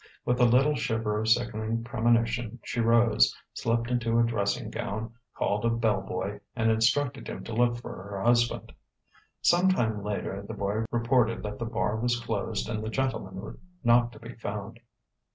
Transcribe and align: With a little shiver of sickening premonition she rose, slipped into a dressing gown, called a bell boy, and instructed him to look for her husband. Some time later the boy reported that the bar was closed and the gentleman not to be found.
With 0.25 0.39
a 0.39 0.45
little 0.45 0.73
shiver 0.75 1.19
of 1.19 1.29
sickening 1.29 1.83
premonition 1.83 2.57
she 2.63 2.79
rose, 2.79 3.35
slipped 3.53 3.91
into 3.91 4.17
a 4.17 4.23
dressing 4.23 4.71
gown, 4.71 5.13
called 5.35 5.63
a 5.63 5.69
bell 5.69 6.01
boy, 6.01 6.39
and 6.55 6.71
instructed 6.71 7.27
him 7.27 7.43
to 7.43 7.53
look 7.53 7.77
for 7.77 7.93
her 8.01 8.23
husband. 8.23 8.73
Some 9.43 9.69
time 9.69 10.03
later 10.03 10.41
the 10.41 10.55
boy 10.55 10.85
reported 10.89 11.43
that 11.43 11.59
the 11.59 11.65
bar 11.65 11.97
was 11.97 12.19
closed 12.19 12.67
and 12.67 12.83
the 12.83 12.89
gentleman 12.89 13.59
not 13.83 14.11
to 14.13 14.19
be 14.19 14.33
found. 14.33 14.79